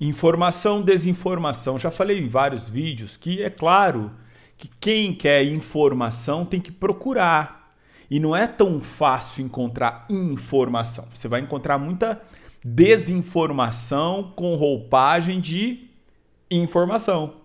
[0.00, 1.78] Informação, desinformação.
[1.78, 4.10] Já falei em vários vídeos que é claro
[4.56, 7.74] que quem quer informação tem que procurar.
[8.10, 11.08] E não é tão fácil encontrar informação.
[11.12, 12.20] Você vai encontrar muita
[12.62, 15.88] desinformação com roupagem de
[16.50, 17.42] informação.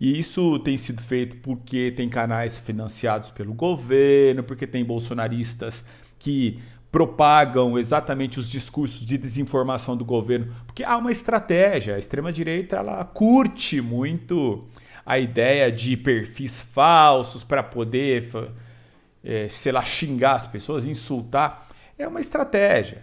[0.00, 5.84] E isso tem sido feito porque tem canais financiados pelo governo, porque tem bolsonaristas
[6.18, 6.58] que
[6.96, 11.94] propagam exatamente os discursos de desinformação do governo, porque há uma estratégia.
[11.94, 14.64] A extrema direita ela curte muito
[15.04, 18.26] a ideia de perfis falsos para poder,
[19.22, 21.68] é, sei lá, xingar as pessoas, insultar.
[21.98, 23.02] É uma estratégia.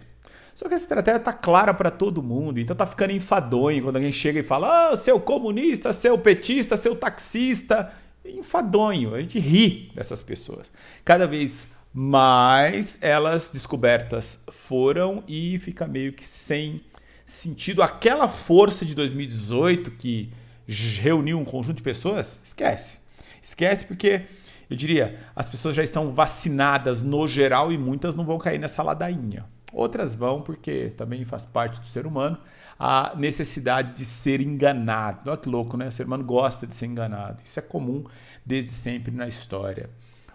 [0.56, 4.10] Só que essa estratégia tá clara para todo mundo, então tá ficando enfadonho quando alguém
[4.10, 7.92] chega e fala: "Ah, seu comunista, seu petista, seu taxista".
[8.24, 10.72] Enfadonho, a gente ri dessas pessoas.
[11.04, 16.80] Cada vez mais elas descobertas foram e fica meio que sem
[17.24, 20.32] sentido aquela força de 2018 que
[20.66, 22.98] reuniu um conjunto de pessoas, esquece.
[23.40, 24.22] Esquece porque
[24.68, 28.82] eu diria, as pessoas já estão vacinadas no geral e muitas não vão cair nessa
[28.82, 29.44] ladainha.
[29.72, 32.38] Outras vão porque também faz parte do ser humano
[32.76, 35.30] a necessidade de ser enganado.
[35.30, 35.88] Olha que louco, né?
[35.88, 37.40] O ser humano gosta de ser enganado.
[37.44, 38.04] Isso é comum
[38.44, 39.90] desde sempre na história.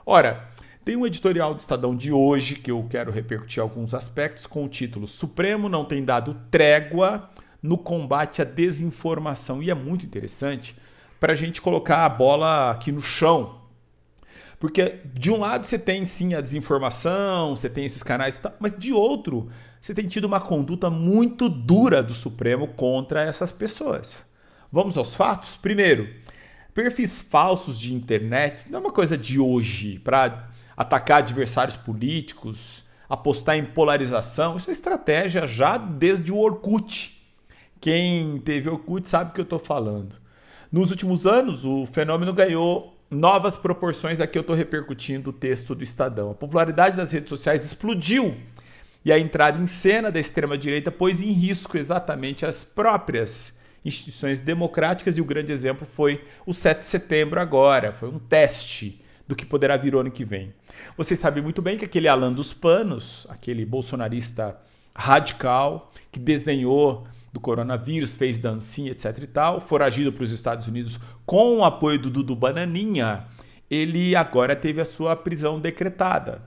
[0.05, 0.47] Ora,
[0.83, 4.69] tem um editorial do Estadão de hoje que eu quero repercutir alguns aspectos com o
[4.69, 7.29] título Supremo não tem dado trégua
[7.61, 9.61] no combate à desinformação.
[9.61, 10.75] E é muito interessante
[11.19, 13.59] para a gente colocar a bola aqui no chão
[14.59, 18.91] porque de um lado você tem sim a desinformação, você tem esses canais, mas de
[18.91, 19.49] outro,
[19.81, 24.25] você tem tido uma conduta muito dura do Supremo contra essas pessoas.
[24.69, 25.55] Vamos aos fatos?
[25.55, 26.13] Primeiro,
[26.73, 33.57] perfis falsos de internet não é uma coisa de hoje para atacar adversários políticos, apostar
[33.57, 34.55] em polarização.
[34.55, 37.21] Isso é estratégia já desde o Orkut.
[37.81, 40.15] Quem teve Orkut sabe o que eu estou falando.
[40.71, 45.83] Nos últimos anos, o fenômeno ganhou novas proporções, aqui eu estou repercutindo o texto do
[45.83, 46.31] Estadão.
[46.31, 48.37] A popularidade das redes sociais explodiu
[49.03, 55.17] e a entrada em cena da extrema-direita pôs em risco exatamente as próprias instituições democráticas
[55.17, 59.45] e o grande exemplo foi o 7 de setembro agora, foi um teste do que
[59.45, 60.51] poderá vir o ano que vem.
[60.97, 64.59] Vocês sabem muito bem que aquele Alan dos Panos, aquele bolsonarista
[64.91, 70.99] radical que desdenhou do coronavírus, fez dancinha, etc e tal, foragido para os Estados Unidos
[71.27, 73.27] com o apoio do Dudu Bananinha,
[73.69, 76.41] ele agora teve a sua prisão decretada.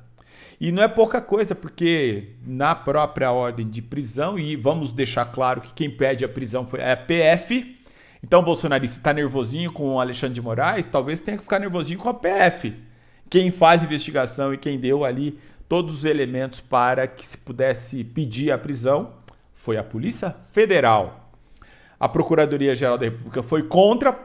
[0.60, 5.60] E não é pouca coisa, porque na própria ordem de prisão, e vamos deixar claro
[5.60, 7.76] que quem pede a prisão foi a PF,
[8.22, 11.98] então o bolsonarista está nervosinho com o Alexandre de Moraes, talvez tenha que ficar nervosinho
[11.98, 12.74] com a PF.
[13.28, 15.38] Quem faz investigação e quem deu ali
[15.68, 19.14] todos os elementos para que se pudesse pedir a prisão
[19.54, 21.32] foi a Polícia Federal.
[21.98, 24.18] A Procuradoria-Geral da República foi contra,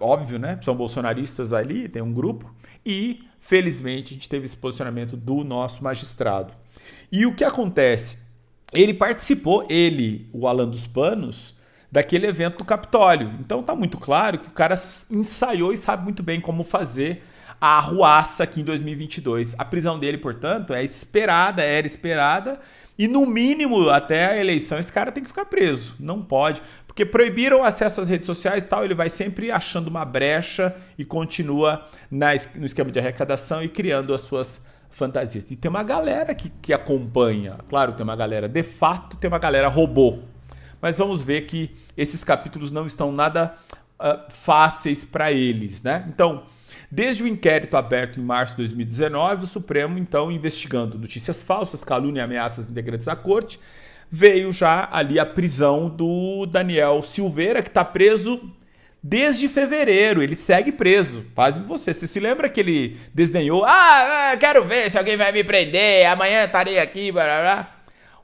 [0.00, 0.58] óbvio, né?
[0.62, 2.52] São bolsonaristas ali, tem um grupo,
[2.84, 6.54] e felizmente a gente teve esse posicionamento do nosso magistrado.
[7.12, 8.20] E o que acontece?
[8.72, 11.54] Ele participou, ele, o Alan dos Panos,
[11.90, 13.30] daquele evento do Capitólio.
[13.40, 14.74] Então tá muito claro que o cara
[15.10, 17.24] ensaiou e sabe muito bem como fazer
[17.60, 19.54] a arruaça aqui em 2022.
[19.58, 22.60] A prisão dele, portanto, é esperada, era esperada
[23.00, 25.94] e no mínimo, até a eleição, esse cara tem que ficar preso.
[25.98, 26.60] Não pode.
[26.86, 30.76] Porque proibiram o acesso às redes sociais e tal, ele vai sempre achando uma brecha
[30.98, 35.50] e continua na, no esquema de arrecadação e criando as suas fantasias.
[35.50, 37.56] E tem uma galera que, que acompanha.
[37.70, 40.18] Claro, tem uma galera de fato, tem uma galera robô.
[40.80, 43.54] Mas vamos ver que esses capítulos não estão nada
[43.98, 46.06] uh, fáceis para eles, né?
[46.08, 46.44] Então,
[46.92, 52.20] Desde o inquérito aberto em março de 2019, o Supremo, então, investigando notícias falsas, calúnia
[52.20, 53.60] e ameaças integrantes da corte,
[54.10, 58.52] veio já ali a prisão do Daniel Silveira, que está preso
[59.00, 60.20] desde fevereiro.
[60.20, 61.22] Ele segue preso.
[61.32, 61.92] Pasme você.
[61.92, 63.64] Você se lembra que ele desdenhou?
[63.64, 66.06] Ah, quero ver se alguém vai me prender.
[66.06, 67.12] Amanhã estarei aqui.
[67.12, 67.70] Blá.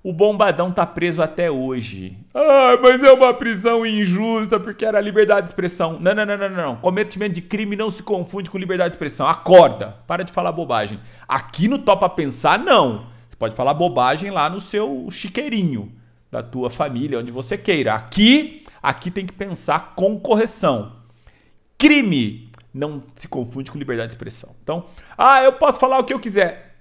[0.03, 2.19] O bombadão tá preso até hoje.
[2.38, 5.98] Ah, mas é uma prisão injusta porque era liberdade de expressão.
[5.98, 6.77] Não, não, não, não, não.
[6.77, 9.27] Cometimento de crime não se confunde com liberdade de expressão.
[9.27, 9.97] Acorda.
[10.06, 11.00] Para de falar bobagem.
[11.27, 13.06] Aqui no Topa Pensar, não.
[13.27, 15.91] Você pode falar bobagem lá no seu chiqueirinho
[16.30, 17.94] da tua família, onde você queira.
[17.94, 20.92] Aqui, aqui tem que pensar com correção.
[21.78, 24.54] Crime não se confunde com liberdade de expressão.
[24.62, 24.84] Então,
[25.16, 26.77] ah, eu posso falar o que eu quiser.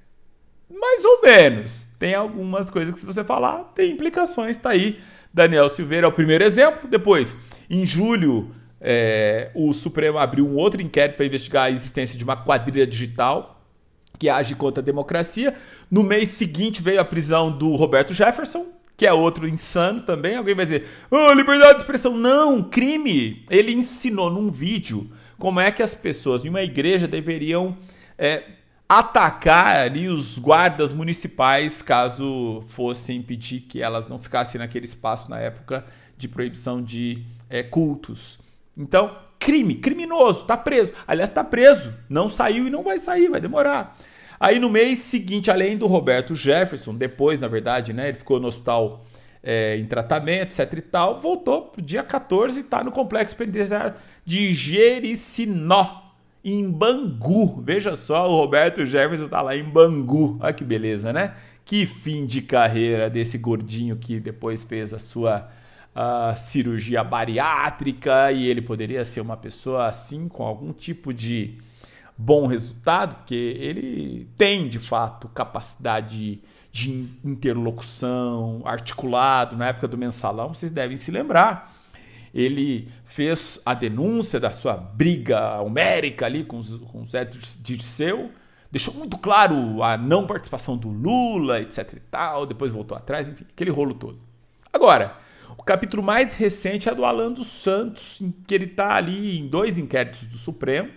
[0.69, 1.87] Mais ou menos.
[1.97, 4.57] Tem algumas coisas que, se você falar, tem implicações.
[4.57, 4.99] Tá aí.
[5.35, 6.87] Daniel Silveira é o primeiro exemplo.
[6.87, 7.37] Depois,
[7.69, 12.37] em julho, é, o Supremo abriu um outro inquérito para investigar a existência de uma
[12.37, 13.61] quadrilha digital
[14.17, 15.53] que age contra a democracia.
[15.91, 20.37] No mês seguinte veio a prisão do Roberto Jefferson, que é outro insano também.
[20.37, 22.17] Alguém vai dizer, oh, liberdade de expressão.
[22.17, 23.43] Não, crime.
[23.49, 27.75] Ele ensinou num vídeo como é que as pessoas em uma igreja deveriam
[28.17, 28.41] é,
[28.87, 35.39] atacar ali os guardas municipais caso fossem impedir que elas não ficassem naquele espaço na
[35.39, 35.85] época
[36.17, 38.39] de proibição de é, cultos.
[38.77, 40.93] Então, crime, criminoso, tá preso.
[41.07, 43.97] Aliás, tá preso, não saiu e não vai sair, vai demorar.
[44.39, 48.47] Aí no mês seguinte, além do Roberto Jefferson, depois, na verdade, né, ele ficou no
[48.47, 49.05] hospital
[49.41, 53.93] é, em tratamento, etc e tal, voltou dia 14 e tá no complexo penitenciário
[54.25, 56.04] de Jericinó,
[56.45, 57.59] em Bangu.
[57.61, 60.37] Veja só, o Roberto Jefferson tá lá em Bangu.
[60.39, 61.33] Olha que beleza, né?
[61.65, 65.49] Que fim de carreira desse gordinho que depois fez a sua
[66.35, 71.57] cirurgia bariátrica e ele poderia ser uma pessoa assim com algum tipo de
[72.17, 79.55] bom resultado, porque ele tem de fato capacidade de interlocução, articulado.
[79.55, 81.73] Na época do mensalão, vocês devem se lembrar.
[82.35, 87.23] Ele fez a denúncia da sua briga homérica ali com, com Zé
[87.61, 88.29] Dirceu,
[88.69, 93.45] deixou muito claro a não participação do Lula, etc e tal, depois voltou atrás, enfim,
[93.49, 94.19] aquele rolo todo.
[94.73, 95.15] Agora,
[95.57, 99.47] o capítulo mais recente é do Alan dos Santos, em que ele está ali em
[99.47, 100.89] dois inquéritos do Supremo,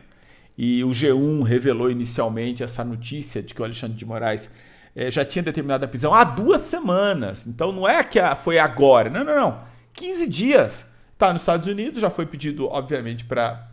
[0.57, 4.51] e o G1 revelou inicialmente essa notícia de que o Alexandre de Moraes
[4.97, 7.47] é, já tinha determinado a prisão há duas semanas.
[7.47, 9.61] Então não é que foi agora, não, não, não.
[9.93, 10.89] 15 dias.
[11.19, 13.67] Está nos Estados Unidos, já foi pedido, obviamente, para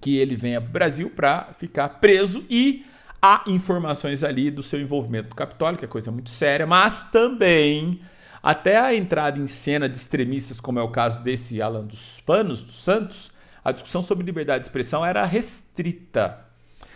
[0.00, 2.86] que ele venha para o Brasil para ficar preso e
[3.20, 8.00] há informações ali do seu envolvimento no Capitólio, que é coisa muito séria, mas também
[8.40, 12.62] até a entrada em cena de extremistas, como é o caso desse Alan dos Panos,
[12.62, 13.32] dos Santos,
[13.64, 16.44] a discussão sobre liberdade de expressão era restrita.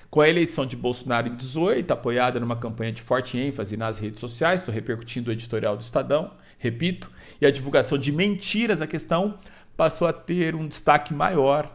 [0.08, 4.20] Com a eleição de Bolsonaro em 18, apoiada numa campanha de forte ênfase nas redes
[4.20, 7.10] sociais, estou repercutindo o editorial do Estadão, repito,
[7.40, 9.36] e a divulgação de mentiras, a questão
[9.78, 11.72] passou a ter um destaque maior.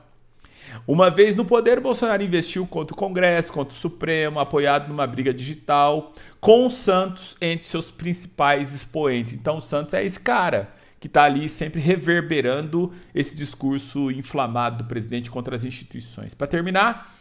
[0.85, 5.33] Uma vez no poder, Bolsonaro investiu contra o Congresso, contra o Supremo, apoiado numa briga
[5.33, 6.11] digital,
[6.41, 9.31] com o Santos entre seus principais expoentes.
[9.31, 14.85] Então, o Santos é esse cara que está ali sempre reverberando esse discurso inflamado do
[14.85, 16.33] presidente contra as instituições.
[16.33, 17.13] Para terminar,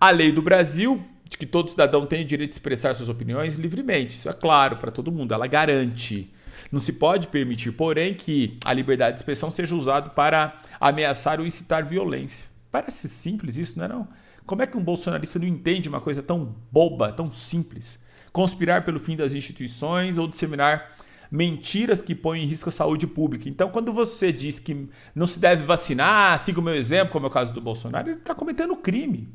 [0.00, 3.54] a lei do Brasil, de que todo cidadão tem o direito de expressar suas opiniões
[3.54, 6.32] livremente, isso é claro para todo mundo, ela garante.
[6.70, 11.46] Não se pode permitir, porém, que a liberdade de expressão seja usada para ameaçar ou
[11.46, 12.46] incitar violência.
[12.70, 14.08] Parece simples isso, não é não?
[14.46, 18.00] Como é que um bolsonarista não entende uma coisa tão boba, tão simples?
[18.32, 20.92] Conspirar pelo fim das instituições ou disseminar
[21.30, 23.48] mentiras que põem em risco a saúde pública.
[23.48, 27.28] Então, quando você diz que não se deve vacinar, siga o meu exemplo, como é
[27.28, 29.32] o caso do Bolsonaro, ele está cometendo crime.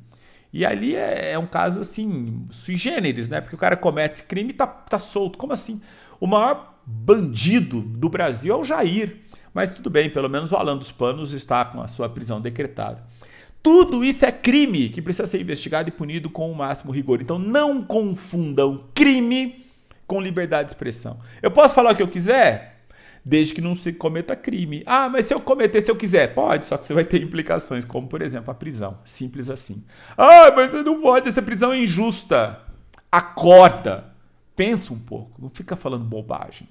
[0.54, 3.42] E ali é, é, um caso assim, sui generis, né?
[3.42, 5.38] Porque o cara comete crime e tá, tá solto.
[5.38, 5.82] Como assim?
[6.20, 9.18] O maior bandido do Brasil é o Jair.
[9.54, 13.04] Mas tudo bem, pelo menos o Alan dos Panos está com a sua prisão decretada.
[13.62, 17.22] Tudo isso é crime que precisa ser investigado e punido com o máximo rigor.
[17.22, 19.66] Então não confundam crime
[20.06, 21.20] com liberdade de expressão.
[21.42, 22.84] Eu posso falar o que eu quiser,
[23.26, 24.84] desde que não se cometa crime.
[24.86, 27.84] Ah, mas se eu cometer, se eu quiser, pode, só que você vai ter implicações,
[27.84, 29.00] como por exemplo a prisão.
[29.04, 29.84] Simples assim.
[30.18, 32.62] Ah, mas você não pode, essa prisão é injusta.
[33.12, 34.14] Acorda.
[34.56, 36.68] Pensa um pouco, não fica falando bobagem.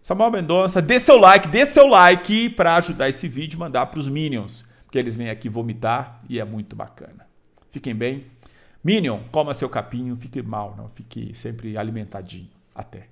[0.00, 4.00] Samuel Mendonça, dê seu like, dê seu like para ajudar esse vídeo e mandar para
[4.00, 7.26] os Minions, porque eles vêm aqui vomitar e é muito bacana.
[7.70, 8.26] Fiquem bem.
[8.82, 12.48] Minion, coma seu capinho, fique mal, não fique sempre alimentadinho.
[12.74, 13.08] Até.